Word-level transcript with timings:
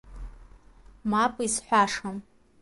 Мап, 1.09 1.35
изҳәашам… 1.45 2.17